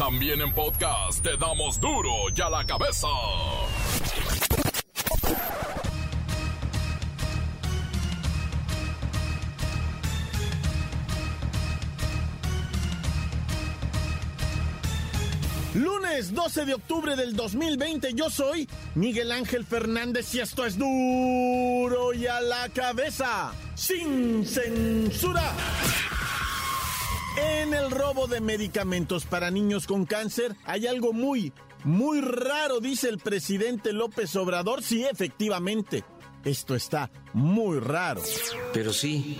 [0.00, 3.06] También en podcast te damos duro y a la cabeza.
[15.74, 22.14] Lunes 12 de octubre del 2020, yo soy Miguel Ángel Fernández y esto es duro
[22.14, 25.52] y a la cabeza, sin censura.
[27.36, 31.52] En el robo de medicamentos para niños con cáncer hay algo muy,
[31.84, 34.82] muy raro, dice el presidente López Obrador.
[34.82, 36.04] Sí, efectivamente,
[36.44, 38.22] esto está muy raro.
[38.72, 39.38] Pero sí,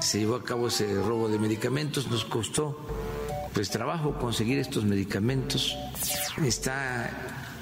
[0.00, 2.86] se llevó a cabo ese robo de medicamentos, nos costó
[3.54, 5.76] pues trabajo conseguir estos medicamentos.
[6.42, 7.10] Está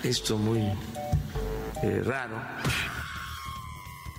[0.03, 0.61] esto muy
[1.83, 2.37] eh, raro.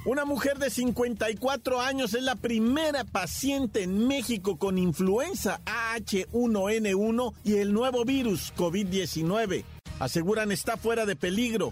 [0.03, 7.57] Una mujer de 54 años es la primera paciente en México con influenza AH1N1 y
[7.57, 9.63] el nuevo virus COVID-19.
[9.99, 11.71] Aseguran está fuera de peligro,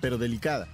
[0.00, 0.66] pero delicada.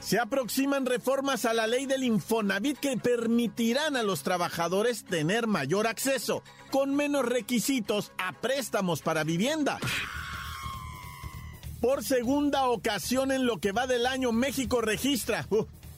[0.00, 5.86] Se aproximan reformas a la ley del Infonavit que permitirán a los trabajadores tener mayor
[5.86, 9.78] acceso, con menos requisitos, a préstamos para vivienda.
[11.80, 15.46] Por segunda ocasión en lo que va del año, México registra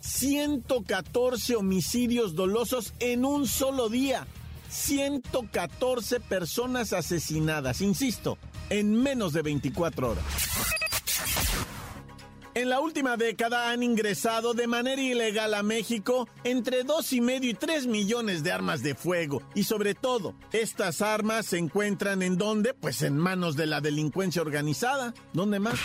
[0.00, 4.26] 114 homicidios dolosos en un solo día.
[4.68, 8.38] 114 personas asesinadas, insisto,
[8.70, 10.24] en menos de 24 horas.
[12.54, 17.50] En la última década han ingresado de manera ilegal a México entre dos y medio
[17.50, 19.42] y 3 millones de armas de fuego.
[19.54, 22.74] Y sobre todo, estas armas se encuentran en dónde?
[22.74, 25.14] Pues en manos de la delincuencia organizada.
[25.32, 25.78] ¿Dónde más?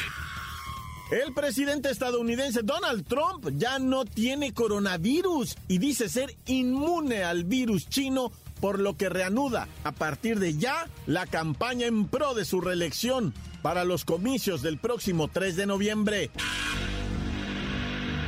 [1.10, 7.88] El presidente estadounidense Donald Trump ya no tiene coronavirus y dice ser inmune al virus
[7.88, 12.62] chino por lo que reanuda a partir de ya la campaña en pro de su
[12.62, 16.32] reelección para los comicios del próximo 3 de noviembre.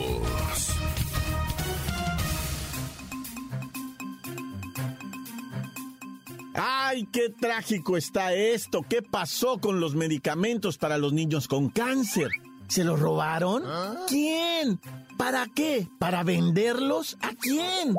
[6.57, 8.83] ¡Ay, qué trágico está esto!
[8.89, 12.29] ¿Qué pasó con los medicamentos para los niños con cáncer?
[12.69, 13.63] ¿Se los robaron?
[14.09, 14.81] ¿Quién?
[15.17, 15.89] ¿Para qué?
[15.99, 17.17] ¿Para venderlos?
[17.21, 17.95] ¿A quién?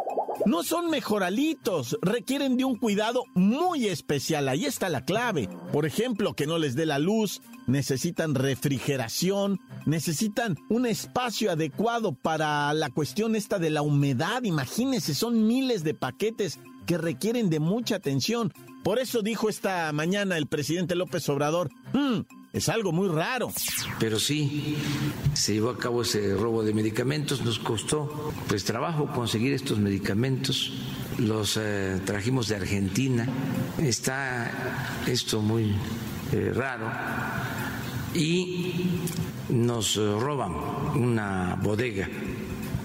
[0.46, 4.50] No son mejoralitos, requieren de un cuidado muy especial.
[4.50, 5.50] Ahí está la clave.
[5.72, 12.74] Por ejemplo, que no les dé la luz, necesitan refrigeración, necesitan un espacio adecuado para
[12.74, 14.44] la cuestión esta de la humedad.
[14.44, 18.52] Imagínense, son miles de paquetes que requieren de mucha atención.
[18.84, 22.22] Por eso dijo esta mañana el presidente López Obrador, "Mm,
[22.54, 23.52] es algo muy raro.
[24.00, 24.78] Pero sí,
[25.34, 30.74] se llevó a cabo ese robo de medicamentos, nos costó pues trabajo conseguir estos medicamentos,
[31.20, 33.28] los eh, trajimos de Argentina,
[33.78, 34.50] está
[35.06, 35.76] esto muy
[36.32, 36.90] eh, raro
[38.14, 38.74] y
[39.50, 40.54] nos eh, roban
[40.96, 42.08] una bodega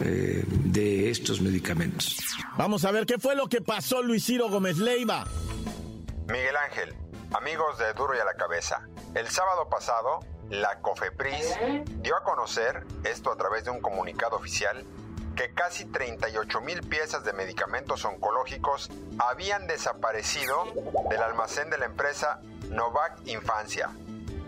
[0.04, 2.19] eh, de estos medicamentos.
[2.56, 5.25] Vamos a ver qué fue lo que pasó Luis Ciro Gómez Leiva.
[6.26, 6.94] Miguel Ángel,
[7.32, 10.20] amigos de Duro y a la Cabeza, el sábado pasado,
[10.50, 11.56] la COFEPRIS
[12.02, 14.84] dio a conocer, esto a través de un comunicado oficial,
[15.34, 20.64] que casi 38 mil piezas de medicamentos oncológicos habían desaparecido
[21.08, 22.40] del almacén de la empresa
[22.70, 23.90] Novak Infancia.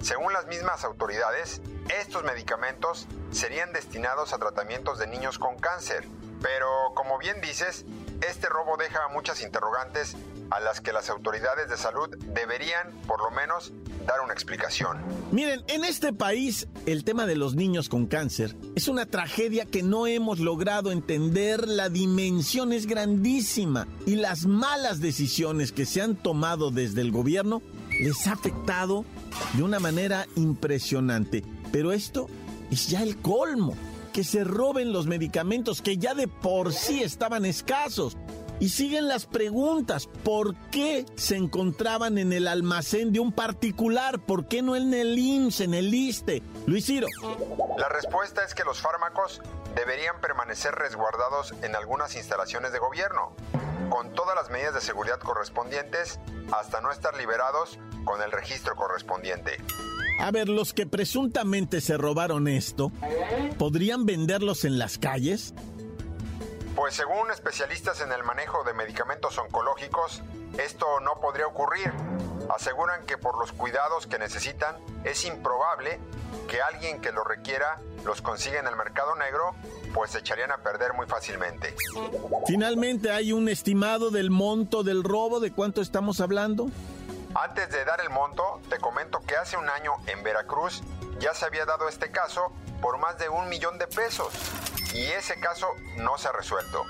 [0.04, 1.62] Según las mismas autoridades,
[1.98, 6.04] estos medicamentos serían destinados a tratamientos de niños con cáncer.
[6.42, 7.86] Pero, como bien dices,
[8.28, 10.14] este robo deja muchas interrogantes
[10.50, 13.72] a las que las autoridades de salud deberían, por lo menos,
[14.06, 14.98] dar una explicación.
[15.32, 19.82] Miren, en este país el tema de los niños con cáncer es una tragedia que
[19.82, 26.14] no hemos logrado entender, la dimensión es grandísima y las malas decisiones que se han
[26.14, 27.62] tomado desde el gobierno
[28.00, 29.04] les ha afectado
[29.54, 31.44] de una manera impresionante.
[31.72, 32.28] Pero esto
[32.70, 33.74] es ya el colmo,
[34.12, 38.16] que se roben los medicamentos que ya de por sí estaban escasos.
[38.60, 44.20] Y siguen las preguntas, ¿por qué se encontraban en el almacén de un particular?
[44.20, 46.42] ¿Por qué no en el IMSS, en el ISTE?
[46.66, 47.08] Luis Ciro.
[47.76, 49.42] La respuesta es que los fármacos
[49.74, 53.34] deberían permanecer resguardados en algunas instalaciones de gobierno,
[53.88, 56.18] con todas las medidas de seguridad correspondientes,
[56.52, 59.58] hasta no estar liberados con el registro correspondiente.
[60.20, 62.92] A ver, los que presuntamente se robaron esto,
[63.58, 65.54] ¿podrían venderlos en las calles?
[66.76, 70.22] Pues según especialistas en el manejo de medicamentos oncológicos,
[70.58, 71.92] esto no podría ocurrir.
[72.54, 75.98] Aseguran que por los cuidados que necesitan es improbable
[76.48, 79.54] que alguien que lo requiera los consiga en el mercado negro,
[79.94, 81.74] pues se echarían a perder muy fácilmente.
[82.46, 85.38] Finalmente, ¿hay un estimado del monto del robo?
[85.38, 86.68] ¿De cuánto estamos hablando?
[87.34, 90.82] Antes de dar el monto, te comento que hace un año en Veracruz
[91.20, 92.52] ya se había dado este caso
[92.82, 94.32] por más de un millón de pesos
[94.92, 96.84] y ese caso no se ha resuelto.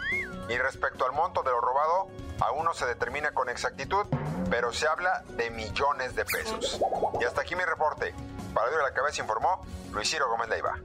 [0.48, 2.08] Y respecto al monto de lo robado,
[2.40, 4.06] aún no se determina con exactitud,
[4.50, 6.80] pero se habla de millones de pesos.
[7.20, 8.14] Y hasta aquí mi reporte.
[8.54, 10.78] Para de la Cabeza informó Luis Ciro Gómez Leiva.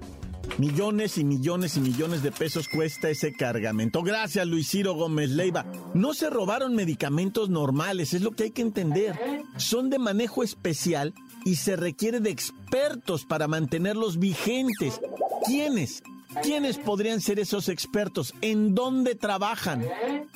[0.58, 4.04] Millones y millones y millones de pesos cuesta ese cargamento.
[4.04, 5.66] Gracias, Luis Ciro Gómez Leiva.
[5.94, 9.18] No se robaron medicamentos normales, es lo que hay que entender.
[9.58, 11.14] Son de manejo especial
[11.46, 15.00] y se requiere de expertos para mantenerlos vigentes.
[15.46, 16.04] ¿Quiénes?
[16.44, 18.36] ¿Quiénes podrían ser esos expertos?
[18.42, 19.84] ¿En dónde trabajan?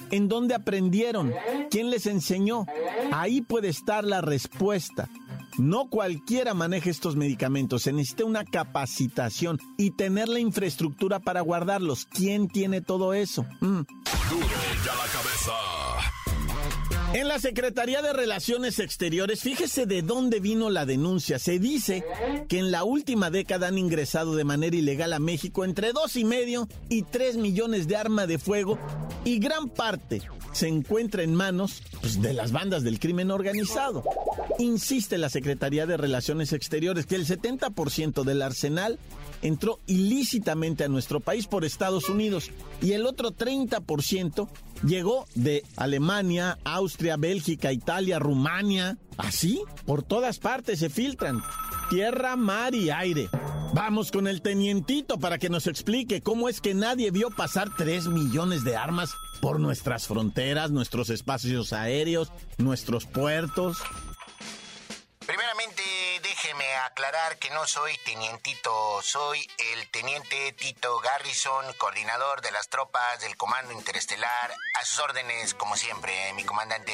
[0.10, 1.34] ¿En dónde aprendieron?
[1.70, 2.66] ¿Quién les enseñó?
[3.12, 5.10] Ahí puede estar la respuesta.
[5.58, 12.06] No cualquiera maneja estos medicamentos, se necesita una capacitación y tener la infraestructura para guardarlos.
[12.06, 13.46] ¿Quién tiene todo eso?
[13.62, 13.82] Mm.
[14.86, 15.83] ya la cabeza.
[17.14, 21.38] En la Secretaría de Relaciones Exteriores, fíjese de dónde vino la denuncia.
[21.38, 22.04] Se dice
[22.50, 26.26] que en la última década han ingresado de manera ilegal a México entre dos y
[26.26, 28.80] medio y tres millones de armas de fuego
[29.26, 30.24] y gran parte
[30.54, 34.04] se encuentra en manos pues, de las bandas del crimen organizado.
[34.58, 38.98] Insiste la Secretaría de Relaciones Exteriores que el 70% del arsenal
[39.44, 42.50] entró ilícitamente a nuestro país por Estados Unidos
[42.82, 44.48] y el otro 30%
[44.84, 48.98] llegó de Alemania, Austria, Bélgica, Italia, Rumania.
[49.18, 51.42] Así, por todas partes se filtran.
[51.90, 53.30] Tierra, mar y aire.
[53.74, 58.08] Vamos con el tenientito para que nos explique cómo es que nadie vio pasar 3
[58.08, 63.78] millones de armas por nuestras fronteras, nuestros espacios aéreos, nuestros puertos.
[65.26, 65.82] Primeramente,
[66.86, 68.72] aclarar que no soy tenientito,
[69.02, 69.40] soy
[69.74, 74.52] el teniente Tito Garrison, coordinador de las tropas del Comando Interestelar.
[74.80, 76.92] A sus órdenes, como siempre, mi comandante.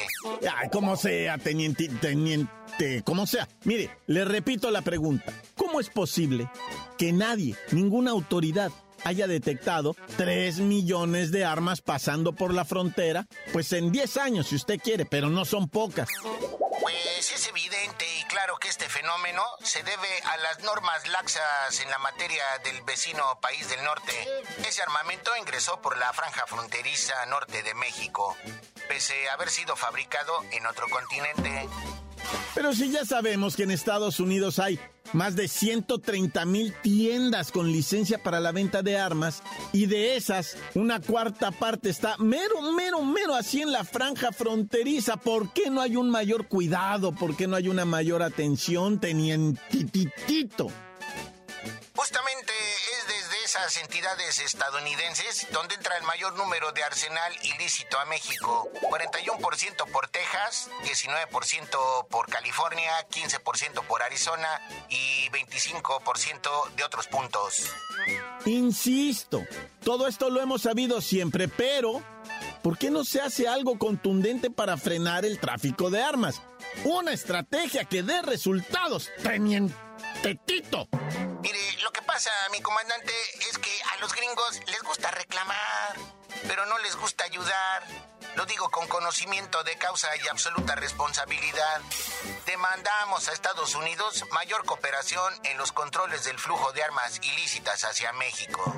[0.54, 3.48] Ay, como sea, teniente, teniente, como sea.
[3.64, 5.32] Mire, le repito la pregunta.
[5.56, 6.50] ¿Cómo es posible
[6.98, 8.70] que nadie, ninguna autoridad,
[9.04, 13.26] haya detectado 3 millones de armas pasando por la frontera?
[13.52, 16.08] Pues en 10 años, si usted quiere, pero no son pocas.
[16.80, 21.90] Pues es evidente y claro que este fenómeno se debe a las normas laxas en
[21.90, 24.12] la materia del vecino país del norte.
[24.66, 28.36] Ese armamento ingresó por la franja fronteriza norte de México,
[28.88, 31.68] pese a haber sido fabricado en otro continente.
[32.54, 34.78] Pero si ya sabemos que en Estados Unidos hay
[35.12, 40.56] más de 130 mil tiendas con licencia para la venta de armas y de esas
[40.74, 45.16] una cuarta parte está mero, mero, mero así en la franja fronteriza.
[45.16, 47.12] ¿Por qué no hay un mayor cuidado?
[47.12, 50.68] ¿Por qué no hay una mayor atención, tenientitito?
[53.60, 58.70] Entidades estadounidenses donde entra el mayor número de arsenal ilícito a México.
[58.80, 64.48] 41% por Texas, 19% por California, 15% por Arizona
[64.88, 67.66] y 25% de otros puntos.
[68.46, 69.44] Insisto,
[69.84, 72.02] todo esto lo hemos sabido siempre, pero
[72.62, 76.40] ¿por qué no se hace algo contundente para frenar el tráfico de armas?
[76.84, 79.10] Una estrategia que dé resultados,
[80.22, 80.88] tenientetito.
[81.42, 83.12] Mire, lo que pasa, mi comandante,
[83.50, 85.96] es que a los gringos les gusta reclamar,
[86.46, 87.82] pero no les gusta ayudar.
[88.36, 91.80] Lo digo con conocimiento de causa y absoluta responsabilidad.
[92.46, 98.12] Demandamos a Estados Unidos mayor cooperación en los controles del flujo de armas ilícitas hacia
[98.12, 98.74] México.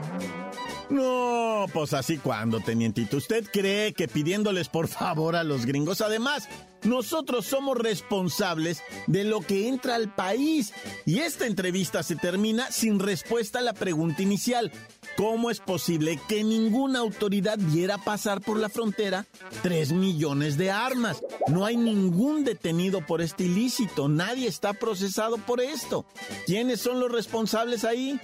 [0.89, 3.17] No, pues así cuando, tenientito.
[3.17, 6.01] ¿Usted cree que pidiéndoles por favor a los gringos?
[6.01, 6.49] Además,
[6.85, 10.73] nosotros somos responsables de lo que entra al país.
[11.07, 14.73] Y esta entrevista se termina sin respuesta a la pregunta inicial.
[15.17, 19.27] ¿Cómo es posible que ninguna autoridad viera pasar por la frontera
[19.63, 21.23] 3 millones de armas?
[21.49, 26.07] No hay ningún detenido por este ilícito, nadie está procesado por esto.
[26.47, 28.19] ¿Quiénes son los responsables ahí?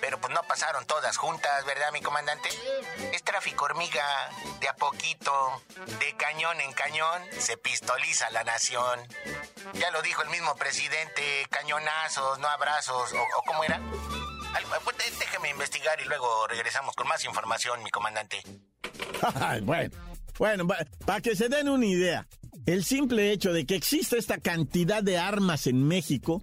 [0.00, 2.48] Pero pues no pasaron todas juntas, ¿verdad, mi comandante?
[3.12, 4.30] Es tráfico hormiga,
[4.60, 5.32] de a poquito,
[5.98, 9.00] de cañón en cañón, se pistoliza la nación.
[9.74, 13.80] Ya lo dijo el mismo presidente, cañonazos, no abrazos, o, o cómo era.
[14.84, 18.42] Pues, déjeme investigar y luego regresamos con más información, mi comandante.
[19.62, 19.96] bueno,
[20.38, 20.66] bueno,
[21.04, 22.26] para que se den una idea,
[22.66, 26.42] el simple hecho de que exista esta cantidad de armas en México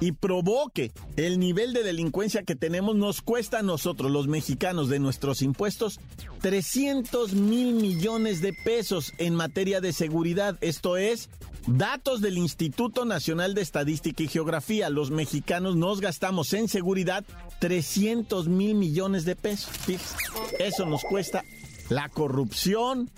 [0.00, 4.98] y provoque el nivel de delincuencia que tenemos nos cuesta a nosotros, los mexicanos, de
[4.98, 6.00] nuestros impuestos,
[6.40, 10.56] 300 mil millones de pesos en materia de seguridad.
[10.60, 11.28] Esto es,
[11.66, 14.88] datos del Instituto Nacional de Estadística y Geografía.
[14.88, 17.24] Los mexicanos nos gastamos en seguridad
[17.60, 19.70] 300 mil millones de pesos.
[20.58, 21.44] Eso nos cuesta
[21.90, 23.10] la corrupción,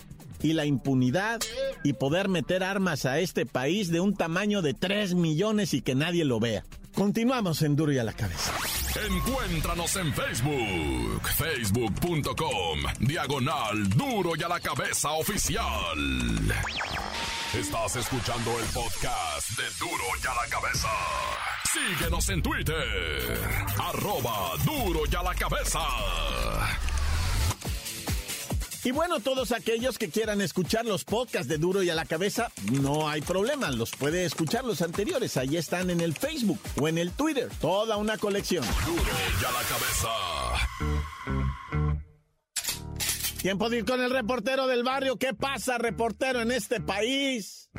[0.43, 1.41] y la impunidad
[1.85, 5.95] y poder meter armas a este país de un tamaño de 3 millones y que
[5.95, 6.65] nadie lo vea.
[6.95, 8.53] Continuamos en Duro y a la cabeza.
[9.09, 15.65] Encuéntranos en Facebook, facebook.com, diagonal Duro y a la cabeza oficial.
[17.59, 20.89] Estás escuchando el podcast de Duro y a la cabeza.
[21.73, 23.41] Síguenos en Twitter,
[23.79, 25.81] arroba Duro y a la cabeza.
[28.85, 32.51] Y bueno, todos aquellos que quieran escuchar los podcasts de Duro y a la cabeza,
[32.83, 36.99] no hay problema, los puede escuchar los anteriores, ahí están en el Facebook o en
[36.99, 38.65] el Twitter, toda una colección.
[38.85, 39.03] Duro
[39.41, 40.09] y a la cabeza.
[43.41, 45.17] Tiempo de ir con el reportero del barrio.
[45.17, 47.71] ¿Qué pasa, reportero, en este país?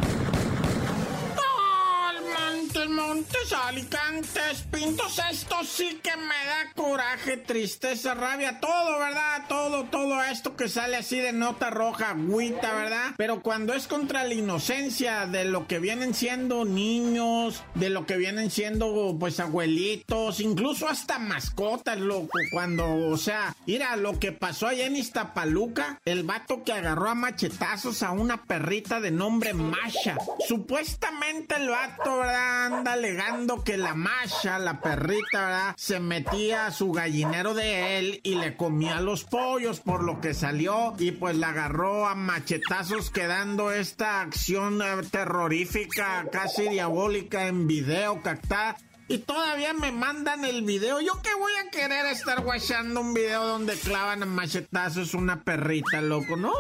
[2.90, 9.46] Montes, Alicantes, Pintos, esto sí que me da coraje, tristeza, rabia, todo, ¿verdad?
[9.48, 13.12] Todo, todo esto que sale así de nota roja, agüita, ¿verdad?
[13.18, 18.18] Pero cuando es contra la inocencia de lo que vienen siendo niños, de lo que
[18.18, 24.68] vienen siendo, pues, abuelitos, incluso hasta mascotas, loco, cuando, o sea, mira, lo que pasó
[24.68, 30.18] allá en Iztapaluca, el vato que agarró a machetazos a una perrita de nombre Masha.
[30.48, 32.73] Supuestamente el vato, ¿verdad?
[32.78, 35.76] Anda alegando que la Masha, la perrita, ¿verdad?
[35.78, 40.34] se metía a su gallinero de él y le comía los pollos, por lo que
[40.34, 47.68] salió y pues la agarró a machetazos quedando esta acción eh, terrorífica, casi diabólica en
[47.68, 48.78] video captada
[49.08, 51.02] y todavía me mandan el video.
[51.02, 56.02] ¿Yo qué voy a querer estar guachando un video donde clavan a machetazos una perrita,
[56.02, 56.38] loco?
[56.38, 56.54] No,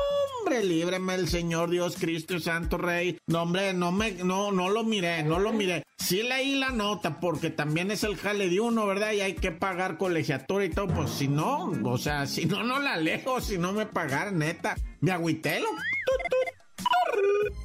[0.44, 3.18] hombre, líbreme el Señor Dios Cristo Santo Rey.
[3.28, 5.84] No, hombre, no me, no, no lo miré, no lo miré.
[5.98, 9.14] Sí leí la nota porque también es el jale de uno, ¿verdad?
[9.14, 10.88] Y hay que pagar colegiatura y todo.
[10.88, 14.76] Pues si no, o sea, si no, no la leo, si no me pagar, neta.
[15.00, 15.78] Me agüité, loco.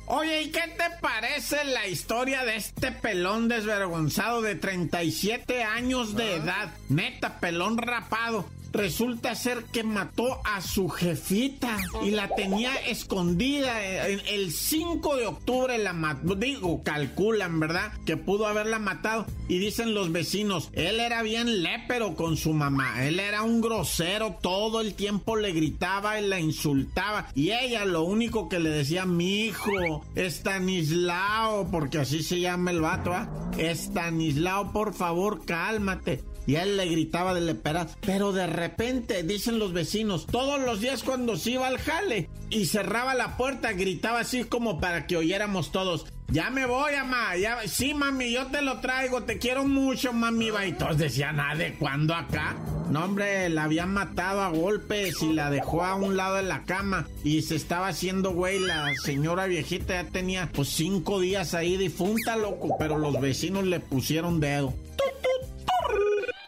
[0.06, 6.36] Oye, ¿y qué te parece la historia de este pelón desvergonzado de 37 años de
[6.36, 6.72] edad?
[6.88, 14.06] Neta, pelón rapado resulta ser que mató a su jefita y la tenía escondida.
[14.06, 17.92] El 5 de octubre la mató, digo, calculan, ¿verdad?
[18.04, 19.26] Que pudo haberla matado.
[19.48, 24.38] Y dicen los vecinos, él era bien lépero con su mamá, él era un grosero,
[24.42, 27.28] todo el tiempo le gritaba y la insultaba.
[27.34, 32.80] Y ella lo único que le decía, mi hijo, Estanislao, porque así se llama el
[32.80, 33.50] vato, ¿ah?
[33.56, 37.86] Estanislao, por favor, cálmate y él le gritaba de lepera.
[38.00, 42.64] Pero de repente, dicen los vecinos, todos los días cuando se iba al jale y
[42.64, 46.06] cerraba la puerta, gritaba así como para que oyéramos todos.
[46.30, 47.36] Ya me voy, mamá.
[47.36, 49.24] Ya, sí, mami, yo te lo traigo.
[49.24, 50.48] Te quiero mucho, mami.
[50.66, 52.56] Y todos decían, ¿ah, de cuándo acá?
[52.90, 56.64] No, hombre, la habían matado a golpes y la dejó a un lado de la
[56.64, 57.06] cama.
[57.24, 62.36] Y se estaba haciendo, güey, la señora viejita ya tenía, pues, cinco días ahí difunta,
[62.36, 62.76] loco.
[62.78, 64.72] Pero los vecinos le pusieron dedo.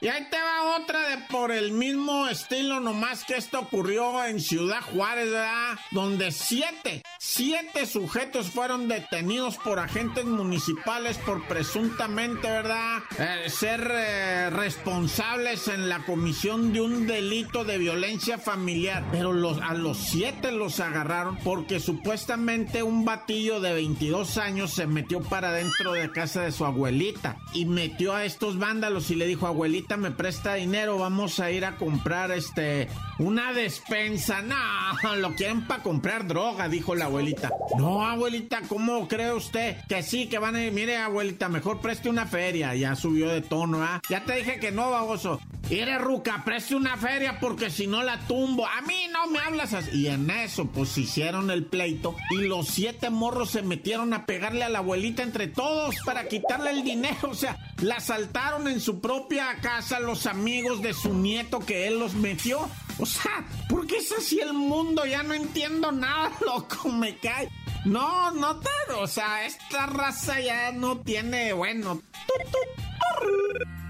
[0.03, 4.41] Y ahí te va otra de por el mismo estilo, nomás que esto ocurrió en
[4.41, 5.79] Ciudad Juárez, ¿verdad?
[5.91, 13.03] Donde siete, siete sujetos fueron detenidos por agentes municipales por presuntamente, ¿verdad?
[13.19, 19.05] Eh, ser eh, responsables en la comisión de un delito de violencia familiar.
[19.13, 24.87] Pero los, a los siete los agarraron porque supuestamente un batillo de 22 años se
[24.87, 29.27] metió para dentro de casa de su abuelita y metió a estos vándalos y le
[29.27, 34.43] dijo, abuelita, me presta dinero, vamos a ir a comprar este una despensa.
[34.43, 37.51] No, lo quieren para comprar droga, dijo la abuelita.
[37.77, 40.73] No, abuelita, ¿cómo cree usted que sí, que van a ir?
[40.73, 42.75] Mire, abuelita, mejor preste una feria.
[42.75, 44.01] Ya subió de tono, ¿ah?
[44.09, 45.41] Ya te dije que no, baboso.
[45.71, 48.67] Mire, Ruca, preste una feria porque si no la tumbo.
[48.67, 50.01] A mí no me hablas así.
[50.01, 54.65] Y en eso, pues hicieron el pleito y los siete morros se metieron a pegarle
[54.65, 57.31] a la abuelita entre todos para quitarle el dinero.
[57.31, 62.01] O sea, la asaltaron en su propia casa los amigos de su nieto que él
[62.01, 62.69] los metió.
[62.99, 65.07] O sea, ¿por qué es así el mundo?
[65.07, 67.49] Ya no entiendo nada, loco, me cae.
[67.85, 68.61] No, no
[68.99, 72.03] o sea, esta raza ya no tiene, bueno.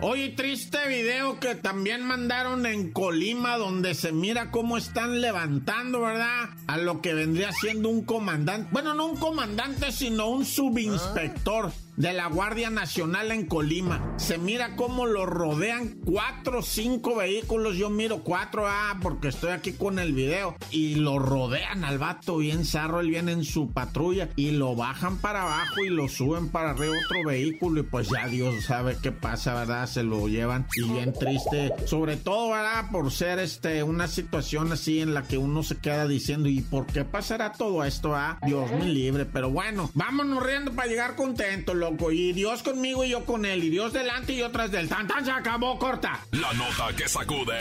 [0.02, 6.48] Oye, triste video que también mandaron en Colima, donde se mira cómo están levantando, ¿verdad?
[6.66, 8.68] A lo que vendría siendo un comandante.
[8.72, 14.14] Bueno, no un comandante, sino un subinspector de la Guardia Nacional en Colima.
[14.16, 17.76] Se mira cómo lo rodean cuatro cinco vehículos.
[17.76, 20.56] Yo miro cuatro, ah, porque estoy aquí con el video.
[20.70, 23.00] Y lo rodean al vato bien zarro.
[23.00, 26.94] Él viene en su patrulla y lo bajan para abajo y lo suben para arriba
[27.06, 27.80] otro vehículo.
[27.80, 29.86] Y pues ya Dios sabe qué pasa, ¿verdad?
[29.86, 31.72] Se lo llevan y bien triste.
[31.86, 32.90] Sobre todo, ¿verdad?
[32.90, 36.86] Por ser este una situación así en la que uno se queda diciendo, ¿y por
[36.86, 38.14] qué pasará todo esto?
[38.14, 39.26] Ah, Dios me libre.
[39.26, 41.76] Pero bueno, vámonos riendo para llegar contentos,
[42.10, 43.64] y Dios conmigo y yo con él.
[43.64, 46.26] Y Dios delante y yo tras del tan tan se acabó corta.
[46.32, 47.58] La nota que sacude.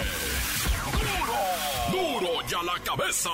[1.91, 2.19] ¡Duro!
[2.19, 3.29] ¡Duro ya la cabeza!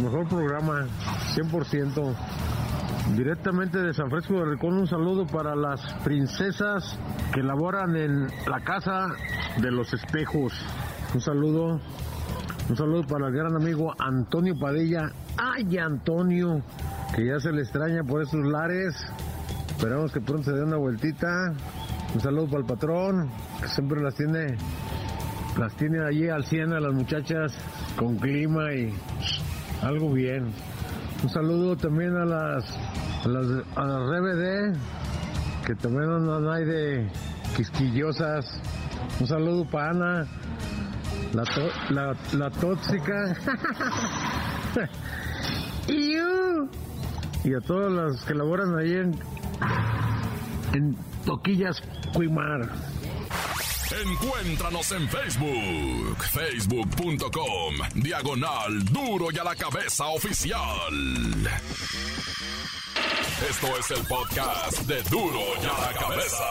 [0.00, 0.86] mejor programa,
[1.34, 2.14] 100%.
[3.16, 6.96] Directamente de San Francisco de Ricón, un saludo para las princesas
[7.34, 9.08] que laboran en la casa
[9.60, 10.52] de los espejos.
[11.12, 11.80] Un saludo
[12.68, 15.10] un saludo para el gran amigo Antonio Padilla.
[15.36, 16.62] ¡Ay, Antonio!
[17.16, 18.94] Que ya se le extraña por esos lares.
[19.70, 21.52] Esperamos que pronto se dé una vueltita.
[22.14, 23.28] Un saludo para el patrón,
[23.60, 24.56] que siempre las tiene,
[25.58, 27.52] las tiene allí al 100 a las muchachas
[27.96, 28.92] con clima y
[29.82, 30.52] algo bien.
[31.22, 32.64] Un saludo también a las,
[33.24, 34.76] a las, a las RBD,
[35.66, 37.08] que también no hay de
[37.56, 38.60] quisquillosas.
[39.20, 40.26] Un saludo para Ana,
[41.32, 41.44] la,
[41.90, 43.36] la, la tóxica.
[45.88, 49.18] y, a todos los que laboran ahí en,
[50.74, 51.82] en Toquillas
[52.14, 52.68] Cuimar.
[53.92, 60.94] Encuéntranos en Facebook, facebook.com, diagonal duro y a la cabeza oficial.
[63.50, 66.44] Esto es el podcast de duro y a la cabeza.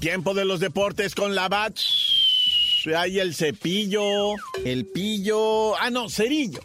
[0.00, 1.80] Tiempo de los deportes con la Bach.
[2.94, 4.34] Hay el cepillo,
[4.66, 5.76] el pillo.
[5.78, 6.60] Ah, no, cerillo.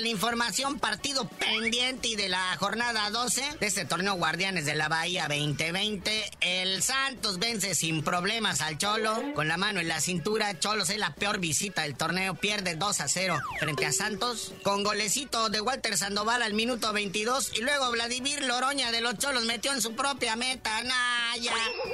[0.00, 4.88] La información partido pendiente y de la jornada 12 de este torneo Guardianes de la
[4.88, 6.30] Bahía 2020.
[6.40, 10.58] El Santos vence sin problemas al Cholo con la mano en la cintura.
[10.58, 14.82] Cholos es la peor visita del torneo, pierde 2 a 0 frente a Santos con
[14.82, 19.72] golecito de Walter Sandoval al minuto 22 y luego Vladimir Loroña de los Cholos metió
[19.72, 20.82] en su propia meta.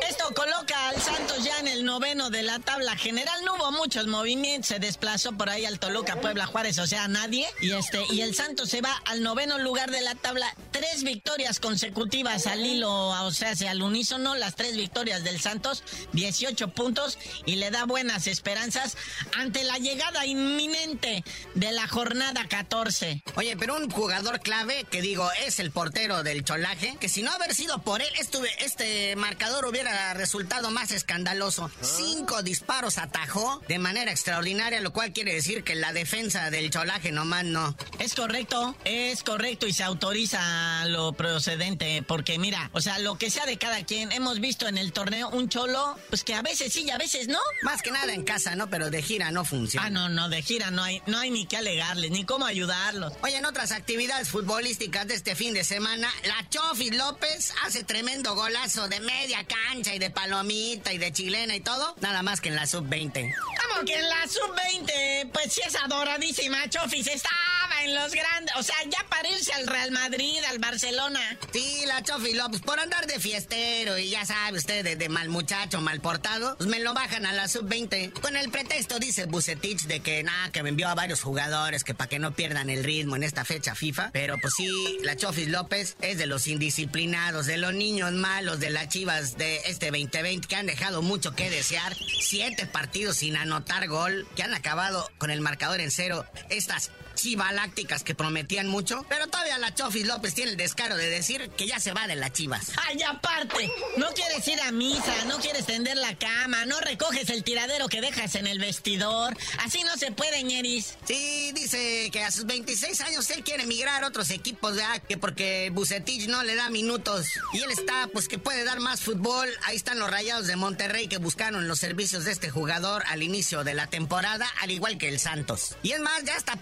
[0.09, 3.45] Esto coloca al Santos ya en el noveno de la tabla general.
[3.45, 7.47] No hubo muchos movimientos, se desplazó por ahí al Toluca, Puebla, Juárez, o sea, nadie.
[7.61, 11.61] Y este, y el Santos se va al noveno lugar de la tabla tres victorias
[11.61, 17.57] consecutivas al hilo, o sea, al unísono, las tres victorias del Santos, 18 puntos y
[17.57, 18.97] le da buenas esperanzas
[19.37, 21.25] ante la llegada inminente
[21.55, 23.23] de la jornada 14.
[23.37, 27.33] Oye, pero un jugador clave, que digo, es el portero del Cholaje, que si no
[27.33, 31.71] haber sido por él, estuve, este marcador hubiera resultado más escandaloso.
[31.81, 37.12] Cinco disparos atajó de manera extraordinaria, lo cual quiere decir que la defensa del Cholaje
[37.12, 37.75] nomás no.
[37.99, 43.31] Es correcto, es correcto y se autoriza lo procedente, porque mira, o sea, lo que
[43.31, 46.71] sea de cada quien, hemos visto en el torneo un cholo, pues que a veces
[46.71, 47.40] sí y a veces no.
[47.62, 48.68] Más que nada en casa, ¿no?
[48.68, 49.87] Pero de gira no funciona.
[49.87, 53.14] Ah, no, no, de gira no hay, no hay ni que alegarles, ni cómo ayudarlos.
[53.23, 58.35] Oye, en otras actividades futbolísticas de este fin de semana, la Chofis López hace tremendo
[58.35, 62.49] golazo de media cancha y de palomita y de chilena y todo, nada más que
[62.49, 63.33] en la sub-20.
[63.63, 65.31] ¿Cómo que en la sub-20?
[65.31, 67.52] Pues sí es adoradísima, Chofis, estaba
[67.85, 69.23] en los grandes, o sea, ya para
[69.55, 71.21] al Real Madrid, al Barcelona.
[71.53, 75.81] Sí, la Chofis López, por andar de fiestero y ya sabe usted, de, mal muchacho,
[75.81, 78.21] mal portado, pues me lo bajan a la sub-20.
[78.21, 81.95] Con el pretexto, dice Bucetich, de que nada, que me envió a varios jugadores que
[81.95, 84.11] para que no pierdan el ritmo en esta fecha FIFA.
[84.12, 88.71] Pero pues sí, la Chofis López es de los indisciplinados, de los niños malos de
[88.71, 91.97] las chivas de este 2020 que han dejado mucho que desear.
[92.21, 96.25] Siete partidos sin anotar gol, que han acabado con el marcador en cero.
[96.49, 101.51] Estas chivalácticas que prometían mucho, pero todavía la Chofis López tiene el descaro de decir
[101.57, 102.72] que ya se va de las chivas.
[102.87, 103.70] ¡Ay, aparte!
[103.96, 108.01] No quieres ir a misa, no quieres tender la cama, no recoges el tiradero que
[108.01, 109.37] dejas en el vestidor.
[109.59, 110.94] Así no se puede, ñeris.
[111.07, 115.03] Sí, dice que a sus 26 años él quiere emigrar a otros equipos, ¿verdad?
[115.09, 117.27] Que porque Bucetich no le da minutos.
[117.53, 119.48] Y él está, pues que puede dar más fútbol.
[119.64, 123.64] Ahí están los rayados de Monterrey que buscaron los servicios de este jugador al inicio
[123.64, 125.77] de la temporada, al igual que el Santos.
[125.83, 126.57] Y es más, ya está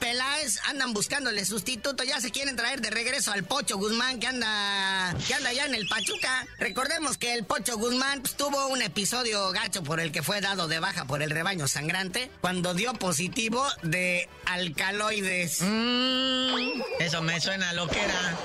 [0.69, 5.35] Andan buscándole sustituto, ya se quieren traer de regreso al Pocho Guzmán que anda que
[5.35, 6.47] anda ya en el Pachuca.
[6.59, 10.67] Recordemos que el Pocho Guzmán pues, tuvo un episodio gacho por el que fue dado
[10.67, 15.61] de baja por el rebaño sangrante cuando dio positivo de alcaloides.
[15.61, 18.39] Mm, eso me suena lo que era.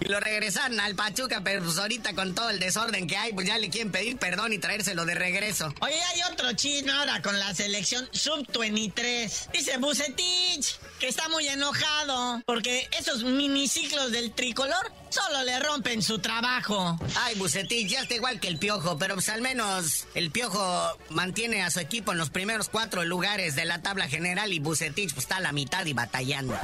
[0.00, 3.46] Y lo regresaron al Pachuca, pero pues ahorita con todo el desorden que hay, pues
[3.46, 5.72] ya le quieren pedir perdón y traérselo de regreso.
[5.80, 9.50] Oye, hay otro chisme ahora con la selección Sub-23.
[9.52, 16.18] Dice Bucetich que está muy enojado porque esos miniciclos del tricolor solo le rompen su
[16.18, 16.98] trabajo.
[17.16, 21.62] Ay, Bucetich, ya está igual que el Piojo, pero pues al menos el Piojo mantiene
[21.62, 25.24] a su equipo en los primeros cuatro lugares de la tabla general y Bucetich pues
[25.24, 26.58] está a la mitad y batallando.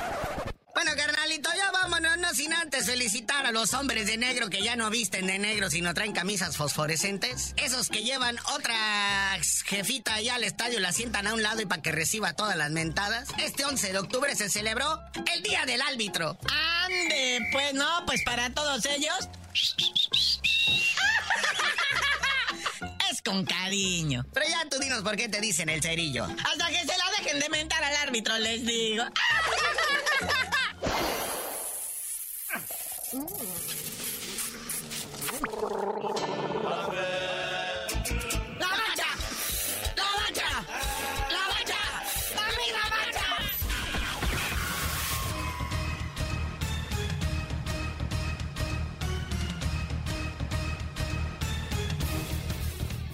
[0.83, 4.77] Bueno, carnalito, ya vámonos, no sin antes felicitar a los hombres de negro que ya
[4.77, 7.53] no visten de negro, sino traen camisas fosforescentes.
[7.59, 11.83] Esos que llevan otra jefita allá al estadio, la sientan a un lado y para
[11.83, 13.29] que reciba todas las mentadas.
[13.37, 14.99] Este 11 de octubre se celebró
[15.35, 16.39] el Día del Árbitro.
[16.49, 19.29] Ande, pues no, pues para todos ellos.
[23.11, 24.25] es con cariño.
[24.33, 26.25] Pero ya tú dinos por qué te dicen el cerillo.
[26.25, 29.05] Hasta que se la dejen de mentar al árbitro, les digo.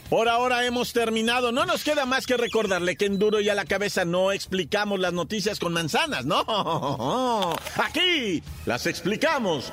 [0.08, 1.52] Por ahora hemos terminado.
[1.52, 5.00] No nos queda más que recordarle que en Duro y a la cabeza no explicamos
[5.00, 7.54] las noticias con manzanas, no.
[7.76, 9.72] Aquí las explicamos